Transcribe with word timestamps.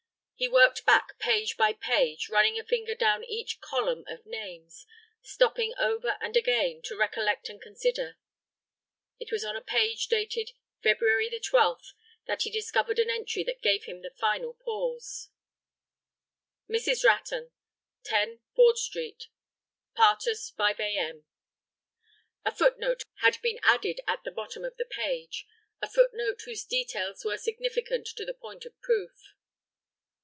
He 0.41 0.47
worked 0.47 0.87
back 0.87 1.19
page 1.19 1.55
by 1.55 1.73
page, 1.73 2.27
running 2.27 2.57
a 2.57 2.63
finger 2.65 2.95
down 2.95 3.23
each 3.23 3.61
column 3.61 4.03
of 4.07 4.25
names, 4.25 4.87
stopping 5.21 5.71
ever 5.77 6.17
and 6.19 6.35
again 6.35 6.81
to 6.85 6.97
recollect 6.97 7.47
and 7.47 7.59
reconsider. 7.59 8.17
It 9.19 9.31
was 9.31 9.45
on 9.45 9.55
a 9.55 9.61
page 9.61 10.07
dated 10.07 10.53
"February 10.81 11.29
12th" 11.29 11.93
that 12.25 12.41
he 12.41 12.49
discovered 12.49 12.97
an 12.97 13.11
entry 13.11 13.43
that 13.43 13.61
gave 13.61 13.83
him 13.83 14.01
the 14.01 14.09
final 14.17 14.55
pause. 14.55 15.29
"Mrs. 16.67 17.03
Rattan, 17.03 17.51
10 18.05 18.39
Ford 18.55 18.79
Street. 18.79 19.27
Partus, 19.95 20.49
5 20.57 20.79
A.M." 20.79 21.23
A 22.45 22.51
foot 22.51 22.79
note 22.79 23.03
had 23.17 23.39
been 23.43 23.59
added 23.61 24.01
at 24.07 24.23
the 24.23 24.31
bottom 24.31 24.65
of 24.65 24.75
the 24.77 24.85
page, 24.89 25.45
a 25.83 25.87
foot 25.87 26.09
note 26.15 26.41
whose 26.45 26.65
details 26.65 27.23
were 27.23 27.37
significant 27.37 28.07
to 28.15 28.25
the 28.25 28.33
point 28.33 28.65
of 28.65 28.73
proof. 28.81 29.35